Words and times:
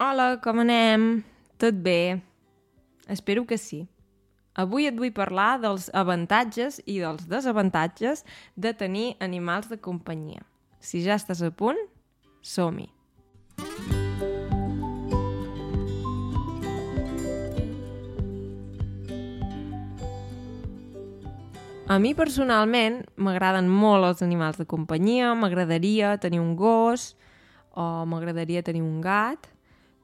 Hola, 0.00 0.38
com 0.40 0.62
anem? 0.62 1.22
Tot 1.60 1.76
bé? 1.76 2.22
Espero 3.06 3.42
que 3.44 3.58
sí. 3.60 3.82
Avui 4.56 4.86
et 4.88 4.96
vull 4.96 5.10
parlar 5.12 5.58
dels 5.60 5.90
avantatges 5.92 6.78
i 6.88 6.94
dels 7.02 7.26
desavantatges 7.28 8.24
de 8.56 8.72
tenir 8.72 9.18
animals 9.20 9.68
de 9.68 9.76
companyia. 9.76 10.40
Si 10.80 11.02
ja 11.04 11.18
estàs 11.20 11.44
a 11.44 11.52
punt, 11.52 11.76
som-hi! 12.40 12.88
A 21.92 22.00
mi 22.00 22.16
personalment 22.16 23.02
m'agraden 23.20 23.68
molt 23.68 24.08
els 24.14 24.24
animals 24.24 24.56
de 24.56 24.64
companyia, 24.64 25.36
m'agradaria 25.36 26.16
tenir 26.16 26.40
un 26.40 26.56
gos 26.56 27.10
o 27.76 28.06
m'agradaria 28.08 28.64
tenir 28.64 28.80
un 28.80 29.02
gat, 29.04 29.52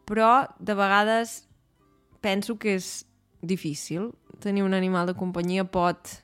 però 0.06 0.46
de 0.58 0.76
vegades 0.78 1.42
penso 2.24 2.56
que 2.58 2.76
és 2.78 3.04
difícil. 3.42 4.12
Tenir 4.40 4.64
un 4.64 4.74
animal 4.74 5.06
de 5.06 5.16
companyia 5.18 5.64
pot 5.64 6.22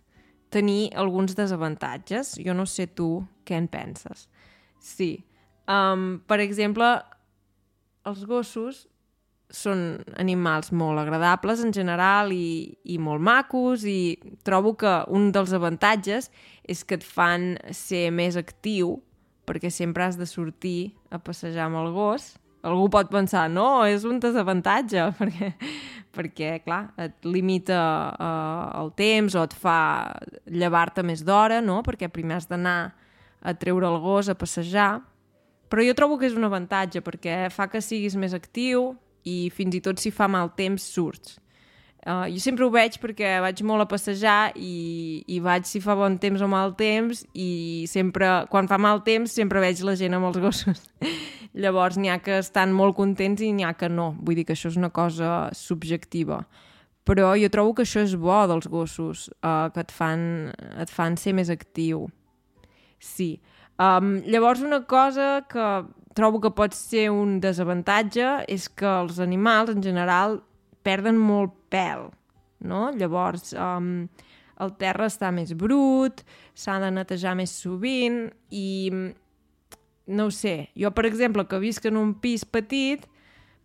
tenir 0.52 0.92
alguns 0.98 1.34
desavantatges. 1.34 2.36
Jo 2.44 2.54
no 2.54 2.66
sé 2.68 2.86
tu 2.86 3.22
què 3.46 3.56
en 3.58 3.68
penses. 3.72 4.28
Sí. 4.82 5.24
Um, 5.70 6.20
per 6.26 6.40
exemple, 6.42 6.88
els 8.08 8.24
gossos 8.26 8.86
són 9.52 10.00
animals 10.16 10.72
molt 10.72 10.98
agradables 11.02 11.60
en 11.62 11.74
general 11.76 12.32
i, 12.32 12.72
i 12.88 12.96
molt 12.98 13.20
macos 13.22 13.84
i 13.84 14.16
trobo 14.46 14.74
que 14.80 14.92
un 15.12 15.28
dels 15.34 15.52
avantatges 15.52 16.30
és 16.64 16.82
que 16.88 16.96
et 16.96 17.04
fan 17.04 17.52
ser 17.76 18.08
més 18.16 18.38
actiu 18.40 18.96
perquè 19.46 19.70
sempre 19.70 20.06
has 20.06 20.16
de 20.16 20.26
sortir 20.26 20.94
a 21.12 21.20
passejar 21.20 21.66
amb 21.68 21.82
el 21.82 21.92
gos. 21.92 22.32
Algú 22.62 22.86
pot 22.94 23.10
pensar, 23.10 23.48
no, 23.50 23.82
és 23.84 24.06
un 24.06 24.20
desavantatge, 24.22 25.08
perquè, 25.18 25.52
perquè 26.14 26.50
clar, 26.64 26.82
et 27.02 27.26
limita 27.26 27.78
uh, 28.14 28.66
el 28.82 28.92
temps 28.98 29.34
o 29.34 29.46
et 29.46 29.56
fa 29.58 29.78
llevar-te 30.46 31.02
més 31.06 31.24
d'hora, 31.26 31.60
no? 31.64 31.80
perquè 31.86 32.10
primer 32.12 32.38
has 32.38 32.50
d'anar 32.50 32.92
a 33.42 33.54
treure 33.58 33.88
el 33.90 33.98
gos 34.02 34.30
a 34.30 34.38
passejar, 34.38 35.00
però 35.72 35.82
jo 35.82 35.96
trobo 35.98 36.18
que 36.20 36.28
és 36.28 36.36
un 36.38 36.46
avantatge 36.46 37.00
perquè 37.02 37.48
fa 37.50 37.66
que 37.72 37.80
siguis 37.82 38.14
més 38.14 38.36
actiu, 38.36 38.92
i 39.24 39.50
fins 39.54 39.76
i 39.78 39.82
tot 39.82 40.00
si 40.02 40.10
fa 40.14 40.28
mal 40.30 40.52
temps 40.58 40.84
surts. 40.94 41.38
Uh, 42.02 42.26
jo 42.34 42.40
sempre 42.42 42.64
ho 42.66 42.70
veig 42.74 42.96
perquè 42.98 43.36
vaig 43.44 43.60
molt 43.62 43.84
a 43.84 43.86
passejar 43.86 44.56
i, 44.58 45.22
i 45.30 45.36
vaig 45.38 45.68
si 45.70 45.78
fa 45.78 45.94
bon 45.94 46.16
temps 46.18 46.42
o 46.42 46.48
mal 46.50 46.72
temps 46.74 47.20
i 47.30 47.84
sempre, 47.86 48.30
quan 48.50 48.66
fa 48.66 48.74
mal 48.74 49.04
temps, 49.06 49.30
sempre 49.30 49.62
veig 49.62 49.84
la 49.86 49.94
gent 50.00 50.18
amb 50.18 50.26
els 50.32 50.40
gossos. 50.42 50.82
Llavors 51.62 52.00
n'hi 52.00 52.10
ha 52.10 52.18
que 52.18 52.40
estan 52.40 52.74
molt 52.74 52.96
contents 52.98 53.44
i 53.46 53.52
n'hi 53.54 53.68
ha 53.68 53.76
que 53.78 53.86
no. 53.92 54.16
Vull 54.18 54.40
dir 54.40 54.48
que 54.48 54.56
això 54.56 54.72
és 54.72 54.80
una 54.80 54.90
cosa 54.90 55.46
subjectiva. 55.54 56.40
Però 57.06 57.32
jo 57.38 57.50
trobo 57.54 57.76
que 57.78 57.86
això 57.86 58.02
és 58.02 58.18
bo 58.18 58.40
dels 58.50 58.66
gossos, 58.70 59.28
uh, 59.42 59.70
que 59.74 59.86
et 59.86 59.94
fan, 59.94 60.24
et 60.82 60.90
fan 60.90 61.14
ser 61.18 61.36
més 61.38 61.50
actiu. 61.54 62.08
Sí. 62.98 63.36
Um, 63.78 64.16
llavors 64.26 64.62
una 64.62 64.82
cosa 64.90 65.44
que 65.50 65.66
trobo 66.14 66.40
que 66.42 66.50
pot 66.54 66.74
ser 66.74 67.10
un 67.14 67.38
desavantatge 67.42 68.42
és 68.50 68.68
que 68.68 68.86
els 68.86 69.18
animals, 69.22 69.70
en 69.70 69.82
general, 69.82 70.40
perden 70.84 71.18
molt 71.18 71.54
pèl, 71.72 72.08
no? 72.66 72.84
Llavors, 72.98 73.52
um, 73.56 74.06
el 74.62 74.74
terra 74.78 75.08
està 75.10 75.32
més 75.34 75.54
brut, 75.58 76.22
s'ha 76.54 76.78
de 76.82 76.92
netejar 76.94 77.34
més 77.38 77.54
sovint 77.64 78.26
i 78.50 78.90
no 80.12 80.28
ho 80.28 80.34
sé, 80.34 80.68
jo 80.78 80.90
per 80.94 81.06
exemple 81.08 81.46
que 81.48 81.62
visc 81.62 81.86
en 81.88 81.98
un 81.98 82.14
pis 82.20 82.44
petit 82.44 83.04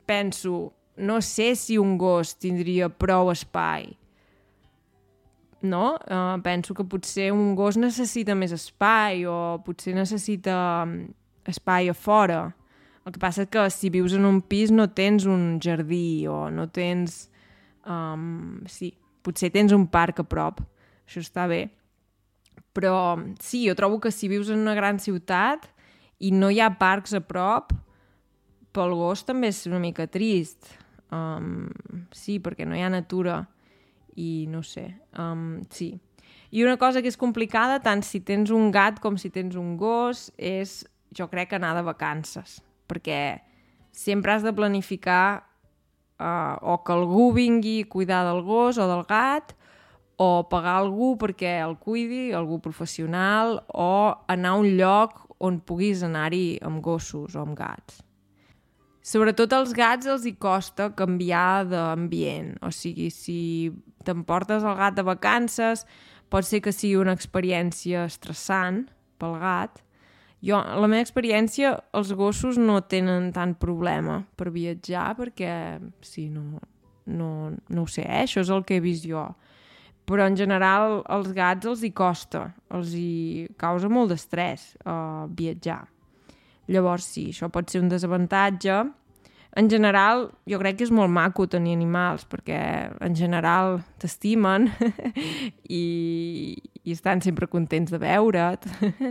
penso, 0.07 0.71
no 0.97 1.19
sé 1.21 1.53
si 1.59 1.77
un 1.77 1.97
gos 2.01 2.35
tindria 2.41 2.89
prou 2.89 3.33
espai 3.33 3.91
no? 5.61 5.97
Uh, 6.09 6.41
penso 6.41 6.73
que 6.73 6.83
potser 6.83 7.31
un 7.31 7.55
gos 7.55 7.77
necessita 7.77 8.35
més 8.35 8.53
espai 8.53 9.25
o 9.25 9.59
potser 9.65 9.95
necessita 9.97 10.85
espai 11.47 11.89
a 11.89 11.95
fora. 11.95 12.41
El 13.07 13.13
que 13.15 13.23
passa 13.23 13.45
és 13.45 13.51
que 13.51 13.63
si 13.71 13.87
vius 13.87 14.17
en 14.17 14.27
un 14.27 14.41
pis 14.43 14.73
no 14.73 14.89
tens 14.91 15.23
un 15.25 15.61
jardí 15.63 16.27
o 16.27 16.49
no 16.51 16.67
tens... 16.67 17.29
Um, 17.87 18.65
sí, 18.67 18.91
potser 19.23 19.47
tens 19.53 19.71
un 19.71 19.85
parc 19.87 20.19
a 20.19 20.25
prop, 20.27 20.59
això 21.07 21.23
està 21.23 21.45
bé. 21.47 21.69
Però 22.75 23.15
sí, 23.39 23.63
jo 23.63 23.77
trobo 23.79 24.01
que 24.03 24.11
si 24.11 24.27
vius 24.27 24.51
en 24.51 24.59
una 24.59 24.75
gran 24.75 24.99
ciutat 24.99 25.69
i 26.19 26.33
no 26.35 26.51
hi 26.51 26.59
ha 26.59 26.73
parcs 26.75 27.15
a 27.15 27.23
prop, 27.23 27.71
pel 28.75 28.91
gos 28.99 29.23
també 29.23 29.53
és 29.53 29.63
una 29.71 29.79
mica 29.79 30.09
trist. 30.11 30.67
Um, 31.07 31.71
sí, 32.11 32.41
perquè 32.43 32.67
no 32.67 32.75
hi 32.75 32.83
ha 32.83 32.91
natura 32.91 33.39
i 34.19 34.49
no 34.51 34.59
sé, 34.67 34.89
um, 35.15 35.61
sí. 35.71 35.93
I 36.51 36.63
una 36.67 36.75
cosa 36.75 36.99
que 36.99 37.07
és 37.07 37.19
complicada, 37.19 37.79
tant 37.79 38.03
si 38.03 38.19
tens 38.19 38.51
un 38.51 38.67
gat 38.75 38.99
com 38.99 39.15
si 39.15 39.31
tens 39.31 39.55
un 39.55 39.77
gos, 39.79 40.27
és 40.35 40.81
jo 41.15 41.31
crec 41.31 41.55
anar 41.55 41.73
de 41.77 41.85
vacances, 41.87 42.59
perquè 42.87 43.41
sempre 43.91 44.33
has 44.33 44.45
de 44.45 44.53
planificar 44.55 45.43
uh, 46.19 46.57
o 46.61 46.79
que 46.83 46.93
algú 46.93 47.31
vingui 47.33 47.81
a 47.83 47.89
cuidar 47.89 48.23
del 48.27 48.43
gos 48.45 48.77
o 48.77 48.87
del 48.89 49.05
gat, 49.09 49.53
o 50.17 50.47
pagar 50.49 50.79
algú 50.81 51.13
perquè 51.21 51.59
el 51.61 51.77
cuidi, 51.77 52.31
algú 52.33 52.57
professional, 52.59 53.61
o 53.69 54.17
anar 54.27 54.55
a 54.55 54.61
un 54.63 54.73
lloc 54.79 55.27
on 55.37 55.59
puguis 55.61 56.01
anar-hi 56.01 56.57
amb 56.65 56.81
gossos 56.81 57.35
o 57.37 57.43
amb 57.43 57.57
gats. 57.57 58.01
Sobretot 59.07 59.53
als 59.55 59.71
gats 59.77 60.09
els 60.09 60.25
hi 60.27 60.33
costa 60.35 60.89
canviar 60.97 61.67
d'ambient, 61.69 62.57
o 62.65 62.73
sigui, 62.75 63.07
si 63.13 63.69
t'emportes 64.03 64.65
el 64.65 64.75
gat 64.75 64.97
de 64.97 65.05
vacances, 65.07 65.85
pot 66.27 66.43
ser 66.43 66.59
que 66.65 66.73
sigui 66.75 66.97
una 66.99 67.15
experiència 67.15 68.03
estressant 68.09 68.87
pel 69.21 69.37
gat, 69.39 69.79
jo, 70.43 70.57
la 70.57 70.87
meva 70.89 71.01
experiència, 71.01 71.73
els 71.97 72.13
gossos 72.17 72.59
no 72.61 72.79
tenen 72.85 73.31
tant 73.33 73.55
problema 73.57 74.21
per 74.37 74.51
viatjar 74.53 75.09
perquè, 75.17 75.51
sí, 76.05 76.27
no, 76.29 76.61
no, 77.09 77.29
no 77.51 77.83
ho 77.83 77.89
sé, 77.89 78.05
eh? 78.05 78.23
això 78.25 78.43
és 78.45 78.53
el 78.53 78.65
que 78.67 78.77
he 78.77 78.83
vist 78.83 79.07
jo. 79.07 79.25
Però 80.07 80.23
en 80.29 80.37
general 80.39 81.01
els 81.11 81.33
gats 81.35 81.67
els 81.67 81.81
hi 81.83 81.91
costa, 81.91 82.45
els 82.71 82.93
hi 82.95 83.47
causa 83.59 83.89
molt 83.91 84.13
d'estrès 84.13 84.69
uh, 84.85 85.25
viatjar. 85.27 85.81
Llavors 86.71 87.09
sí, 87.11 87.29
això 87.33 87.49
pot 87.51 87.67
ser 87.71 87.81
un 87.83 87.91
desavantatge, 87.91 88.77
en 89.57 89.69
general, 89.71 90.27
jo 90.45 90.59
crec 90.61 90.77
que 90.77 90.85
és 90.85 90.91
molt 90.93 91.09
maco 91.09 91.47
tenir 91.49 91.73
animals, 91.73 92.27
perquè 92.29 92.59
en 93.01 93.15
general 93.17 93.79
t'estimen 93.97 94.67
i, 95.81 95.85
i 96.87 96.95
estan 96.95 97.21
sempre 97.23 97.49
contents 97.51 97.91
de 97.91 97.99
veure't. 97.99 98.63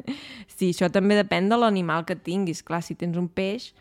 sí, 0.57 0.71
això 0.71 0.89
també 0.93 1.19
depèn 1.19 1.51
de 1.51 1.59
l'animal 1.61 2.07
que 2.09 2.17
tinguis. 2.17 2.63
Clar, 2.65 2.81
si 2.85 2.97
tens 2.97 3.19
un 3.21 3.29
peix, 3.29 3.73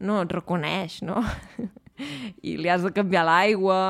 no 0.00 0.22
et 0.24 0.32
reconeix, 0.32 1.02
no? 1.04 1.20
I 2.48 2.56
li 2.56 2.72
has 2.72 2.86
de 2.86 2.94
canviar 2.96 3.26
l'aigua 3.28 3.82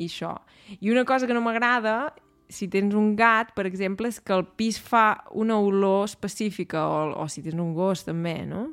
i 0.00 0.08
això. 0.08 0.32
I 0.80 0.92
una 0.94 1.04
cosa 1.08 1.28
que 1.28 1.36
no 1.36 1.44
m'agrada, 1.44 2.14
si 2.48 2.70
tens 2.72 2.96
un 2.96 3.12
gat, 3.16 3.52
per 3.56 3.66
exemple, 3.68 4.08
és 4.08 4.22
que 4.24 4.32
el 4.32 4.46
pis 4.56 4.80
fa 4.80 5.20
una 5.36 5.60
olor 5.60 6.06
específica, 6.08 6.86
o, 6.88 7.12
o 7.20 7.28
si 7.28 7.44
tens 7.44 7.60
un 7.60 7.74
gos 7.76 8.06
també, 8.08 8.40
no? 8.48 8.70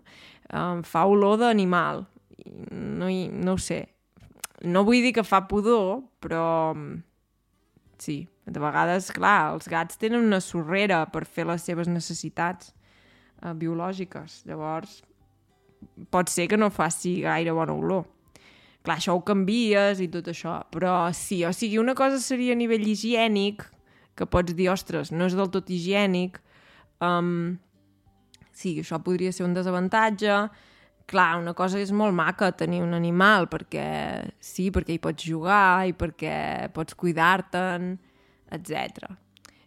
Um, 0.55 0.83
fa 0.85 1.03
olor 1.09 1.39
d'animal 1.41 2.05
no, 2.71 3.09
no 3.09 3.53
ho 3.53 3.57
sé. 3.57 3.81
No 4.63 4.85
vull 4.87 5.03
dir 5.03 5.13
que 5.15 5.25
fa 5.27 5.43
pudor, 5.49 6.05
però 6.23 6.73
sí, 8.01 8.25
de 8.45 8.61
vegades, 8.61 9.09
clar, 9.15 9.53
els 9.55 9.67
gats 9.71 9.99
tenen 10.01 10.25
una 10.25 10.41
sorrera 10.43 11.03
per 11.11 11.25
fer 11.25 11.47
les 11.49 11.63
seves 11.65 11.89
necessitats 11.89 12.73
uh, 13.41 13.53
biològiques. 13.57 14.43
Llavors, 14.49 14.99
pot 16.13 16.29
ser 16.29 16.47
que 16.51 16.59
no 16.59 16.71
faci 16.73 17.19
gaire 17.23 17.55
bona 17.55 17.75
olor. 17.75 18.05
Clar, 18.85 18.99
això 18.99 19.15
ho 19.17 19.23
canvies 19.25 20.01
i 20.03 20.09
tot 20.13 20.29
això, 20.29 20.59
però 20.73 21.07
sí, 21.17 21.41
o 21.45 21.51
sigui, 21.55 21.79
una 21.81 21.95
cosa 21.97 22.19
seria 22.21 22.53
a 22.53 22.59
nivell 22.59 22.85
higiènic, 22.85 23.65
que 24.15 24.27
pots 24.29 24.53
dir, 24.55 24.69
ostres, 24.71 25.11
no 25.11 25.25
és 25.25 25.35
del 25.35 25.49
tot 25.51 25.71
higiènic, 25.73 26.37
um, 27.03 27.57
sí, 28.53 28.77
això 28.83 29.01
podria 29.03 29.33
ser 29.33 29.47
un 29.47 29.57
desavantatge, 29.57 30.37
clar, 31.09 31.35
una 31.39 31.53
cosa 31.57 31.79
és 31.81 31.91
molt 31.95 32.15
maca 32.15 32.51
tenir 32.57 32.81
un 32.83 32.95
animal, 32.97 33.49
perquè 33.51 33.87
sí, 34.41 34.69
perquè 34.73 34.95
hi 34.95 35.01
pots 35.01 35.25
jugar 35.25 35.85
i 35.89 35.93
perquè 35.97 36.71
pots 36.75 36.97
cuidar-te'n, 36.97 37.93
etc. 38.55 39.11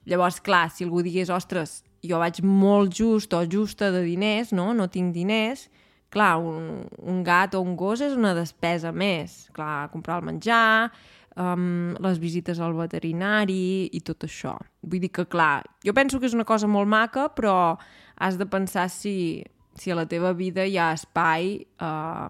Llavors, 0.08 0.40
clar, 0.44 0.68
si 0.72 0.86
algú 0.86 1.02
digués, 1.04 1.30
ostres, 1.30 1.82
jo 2.04 2.20
vaig 2.20 2.40
molt 2.46 2.94
just 2.94 3.34
o 3.34 3.42
justa 3.50 3.90
de 3.94 4.02
diners, 4.06 4.54
no? 4.54 4.70
no 4.74 4.88
tinc 4.88 5.12
diners, 5.14 5.68
clar, 6.10 6.38
un, 6.40 6.86
un 6.98 7.22
gat 7.26 7.54
o 7.54 7.62
un 7.62 7.76
gos 7.76 8.02
és 8.04 8.16
una 8.16 8.34
despesa 8.36 8.92
més. 8.92 9.46
Clar, 9.56 9.88
comprar 9.92 10.20
el 10.20 10.28
menjar, 10.30 10.90
um, 11.36 11.94
les 12.04 12.18
visites 12.22 12.60
al 12.60 12.76
veterinari 12.78 13.88
i 13.92 14.02
tot 14.04 14.26
això. 14.28 14.56
Vull 14.82 15.04
dir 15.04 15.12
que, 15.12 15.26
clar, 15.28 15.62
jo 15.84 15.94
penso 15.96 16.20
que 16.20 16.28
és 16.30 16.36
una 16.36 16.48
cosa 16.48 16.70
molt 16.70 16.88
maca, 16.88 17.28
però 17.34 17.76
has 18.18 18.38
de 18.38 18.48
pensar 18.48 18.88
si 18.90 19.44
si 19.78 19.92
a 19.92 19.96
la 19.98 20.06
teva 20.10 20.32
vida 20.36 20.66
hi 20.66 20.76
ha 20.78 20.92
espai 20.96 21.54
uh, 21.82 22.28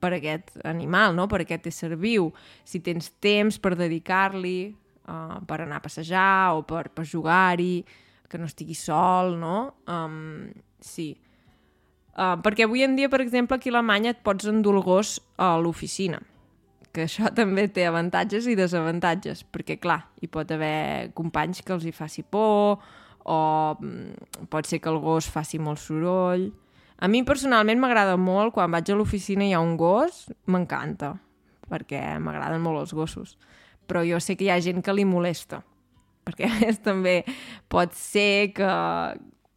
per 0.00 0.12
aquest 0.16 0.56
animal, 0.68 1.14
no? 1.16 1.28
per 1.28 1.42
aquest 1.44 1.68
ésser 1.72 1.94
viu. 2.00 2.30
Si 2.64 2.82
tens 2.84 3.10
temps 3.22 3.58
per 3.62 3.74
dedicar-li, 3.78 4.58
uh, 5.08 5.38
per 5.48 5.62
anar 5.64 5.80
a 5.80 5.86
passejar 5.86 6.56
o 6.56 6.64
per, 6.68 6.88
per 6.94 7.06
jugar-hi, 7.08 7.84
que 8.26 8.40
no 8.40 8.48
estigui 8.50 8.74
sol, 8.74 9.36
no? 9.38 9.58
Um, 9.86 10.48
sí. 10.82 11.12
Uh, 12.16 12.34
perquè 12.42 12.64
avui 12.66 12.82
en 12.82 12.96
dia, 12.98 13.10
per 13.12 13.20
exemple, 13.22 13.58
aquí 13.58 13.70
a 13.70 13.76
Alemanya 13.76 14.16
et 14.16 14.24
pots 14.26 14.48
endur 14.50 14.74
el 14.78 14.82
gos 14.86 15.18
a 15.36 15.54
l'oficina 15.60 16.22
que 16.96 17.04
això 17.04 17.30
també 17.40 17.66
té 17.68 17.86
avantatges 17.86 18.48
i 18.48 18.56
desavantatges, 18.58 19.44
perquè, 19.52 19.78
clar, 19.82 20.00
hi 20.22 20.30
pot 20.32 20.52
haver 20.54 21.12
companys 21.18 21.60
que 21.62 21.74
els 21.76 21.84
hi 21.84 21.92
faci 21.94 22.24
por, 22.24 22.80
o 23.26 23.40
mm, 23.80 24.46
pot 24.52 24.68
ser 24.68 24.80
que 24.80 24.92
el 24.92 25.02
gos 25.04 25.28
faci 25.32 25.60
molt 25.62 25.82
soroll... 25.82 26.48
A 26.96 27.08
mi 27.12 27.22
personalment 27.28 27.80
m'agrada 27.80 28.16
molt, 28.16 28.54
quan 28.56 28.72
vaig 28.72 28.88
a 28.88 28.96
l'oficina 28.96 29.44
i 29.44 29.50
hi 29.52 29.56
ha 29.56 29.60
un 29.60 29.76
gos, 29.76 30.26
m'encanta, 30.48 31.12
perquè 31.68 32.00
m'agraden 32.22 32.62
molt 32.64 32.80
els 32.84 32.94
gossos. 32.96 33.36
Però 33.86 34.02
jo 34.06 34.20
sé 34.22 34.36
que 34.36 34.46
hi 34.46 34.52
ha 34.54 34.62
gent 34.64 34.80
que 34.84 34.94
li 34.96 35.04
molesta, 35.04 35.60
perquè 36.26 36.48
a 36.48 36.54
més 36.56 36.80
també 36.84 37.20
pot 37.72 37.92
ser 37.96 38.52
que 38.56 38.70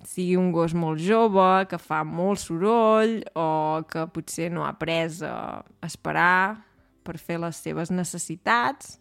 sigui 0.07 0.35
un 0.39 0.51
gos 0.55 0.75
molt 0.75 0.99
jove, 1.03 1.47
que 1.71 1.79
fa 1.79 2.03
molt 2.07 2.43
soroll, 2.43 3.19
o 3.35 3.83
que 3.87 4.05
potser 4.15 4.49
no 4.51 4.65
ha 4.65 4.73
après 4.75 5.23
a 5.27 5.63
esperar 5.85 6.59
per 7.03 7.17
fer 7.19 7.39
les 7.39 7.59
seves 7.59 7.91
necessitats, 7.91 8.97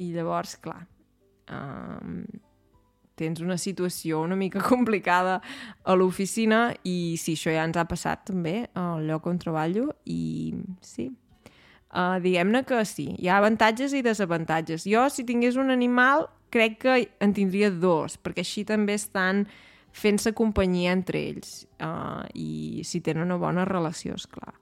i 0.00 0.10
llavors, 0.12 0.56
clar, 0.58 0.82
um, 1.52 2.24
tens 3.18 3.42
una 3.44 3.56
situació 3.60 4.22
una 4.22 4.36
mica 4.36 4.62
complicada 4.72 5.40
a 5.84 5.98
l'oficina 5.98 6.68
i 6.82 7.16
sí, 7.20 7.36
això 7.38 7.54
ja 7.54 7.66
ens 7.66 7.78
ha 7.78 7.86
passat 7.90 8.26
també 8.30 8.64
al 8.74 9.06
lloc 9.08 9.26
on 9.30 9.38
treballo 9.42 9.90
i 10.04 10.54
sí, 10.82 11.10
uh, 11.94 12.18
diguem-ne 12.22 12.64
que 12.66 12.82
sí, 12.88 13.08
hi 13.18 13.30
ha 13.30 13.38
avantatges 13.38 13.94
i 13.94 14.02
desavantatges. 14.04 14.86
Jo, 14.90 15.06
si 15.10 15.24
tingués 15.26 15.58
un 15.60 15.70
animal, 15.74 16.28
crec 16.54 16.80
que 16.82 16.98
en 17.22 17.34
tindria 17.34 17.70
dos, 17.70 18.18
perquè 18.20 18.44
així 18.44 18.64
també 18.66 18.98
estan 18.98 19.44
fent-se 19.94 20.34
companyia 20.34 20.94
entre 20.94 21.20
ells 21.30 21.64
uh, 21.82 22.26
i 22.34 22.82
si 22.86 23.00
tenen 23.04 23.28
una 23.28 23.38
bona 23.38 23.66
relació, 23.68 24.18
és 24.18 24.26
clar. 24.30 24.54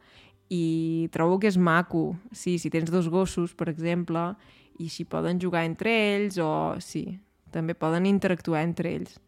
I 0.52 1.08
trobo 1.12 1.38
que 1.40 1.48
és 1.48 1.56
maco, 1.56 2.10
sí, 2.36 2.58
si 2.60 2.68
tens 2.72 2.92
dos 2.92 3.08
gossos, 3.08 3.54
per 3.56 3.70
exemple, 3.72 4.34
i 4.80 4.90
si 4.92 5.06
poden 5.08 5.40
jugar 5.40 5.64
entre 5.64 5.92
ells 6.14 6.36
o 6.40 6.76
sí, 6.84 7.06
també 7.52 7.76
poden 7.78 8.08
interactuar 8.08 8.64
entre 8.66 8.96
ells 8.96 9.18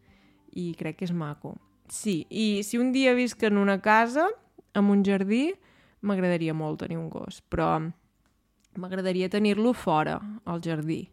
i 0.55 0.71
crec 0.79 0.99
que 0.99 1.07
és 1.07 1.13
maco. 1.13 1.55
Sí, 1.91 2.23
i 2.29 2.63
si 2.65 2.79
un 2.81 2.91
dia 2.95 3.13
visc 3.13 3.43
en 3.45 3.59
una 3.61 3.77
casa 3.83 4.25
amb 4.75 4.91
un 4.91 5.03
jardí, 5.05 5.53
m'agradaria 6.05 6.55
molt 6.57 6.81
tenir 6.83 6.97
un 6.97 7.09
gos, 7.09 7.41
però 7.49 7.77
m'agradaria 8.79 9.29
tenir-lo 9.31 9.73
fora, 9.73 10.17
al 10.45 10.61
jardí. 10.63 11.05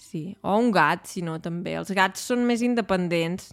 Sí, 0.00 0.36
o 0.40 0.56
un 0.56 0.70
gat, 0.72 1.06
si 1.06 1.22
no, 1.22 1.36
també. 1.44 1.74
Els 1.76 1.92
gats 1.96 2.22
són 2.30 2.46
més 2.48 2.64
independents. 2.64 3.50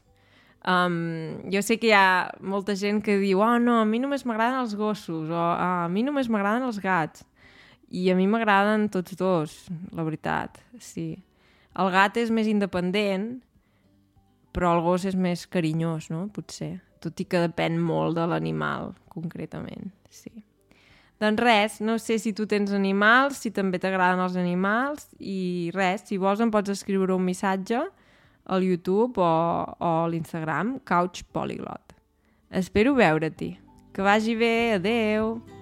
Um, 0.67 1.43
jo 1.51 1.61
sé 1.63 1.77
que 1.79 1.91
hi 1.91 1.95
ha 1.95 2.31
molta 2.43 2.75
gent 2.75 3.01
que 3.03 3.17
diu 3.21 3.43
oh, 3.43 3.55
no, 3.61 3.77
a 3.81 3.87
mi 3.87 3.99
només 4.03 4.25
m'agraden 4.27 4.61
els 4.63 4.75
gossos, 4.79 5.29
o 5.29 5.37
ah, 5.37 5.85
a 5.85 5.91
mi 5.91 6.03
només 6.07 6.31
m'agraden 6.31 6.65
els 6.67 6.79
gats. 6.83 7.23
I 7.87 8.09
a 8.11 8.17
mi 8.19 8.27
m'agraden 8.27 8.89
tots 8.91 9.15
dos, 9.19 9.57
la 9.95 10.03
veritat, 10.07 10.59
sí. 10.83 11.13
El 11.77 11.91
gat 11.93 12.17
és 12.17 12.31
més 12.33 12.49
independent, 12.49 13.29
però 14.55 14.73
el 14.73 14.81
gos 14.85 15.05
és 15.05 15.15
més 15.15 15.45
carinyós, 15.45 16.09
no? 16.09 16.25
Potser. 16.33 16.79
Tot 17.03 17.21
i 17.21 17.27
que 17.29 17.43
depèn 17.43 17.77
molt 17.77 18.17
de 18.17 18.25
l'animal, 18.25 18.95
concretament. 19.13 19.91
Sí. 20.09 20.33
Doncs 21.21 21.41
res, 21.41 21.77
no 21.81 21.97
sé 22.01 22.17
si 22.21 22.33
tu 22.37 22.45
tens 22.49 22.73
animals, 22.73 23.41
si 23.41 23.51
també 23.53 23.81
t'agraden 23.81 24.21
els 24.21 24.37
animals, 24.37 25.07
i 25.17 25.69
res, 25.73 26.05
si 26.09 26.17
vols 26.21 26.41
em 26.41 26.53
pots 26.53 26.73
escriure 26.73 27.13
un 27.13 27.25
missatge 27.25 27.81
al 28.47 28.65
YouTube 28.65 29.21
o, 29.21 29.27
o 29.77 29.91
a 30.05 30.07
l'Instagram, 30.09 30.77
Couch 30.85 31.25
Polyglot. 31.33 31.97
Espero 32.49 32.95
veure-t'hi. 32.97 33.53
Que 33.93 34.05
vagi 34.05 34.37
bé, 34.37 34.55
adeu! 34.77 35.56